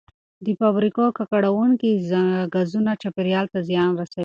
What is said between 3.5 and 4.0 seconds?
ته زیان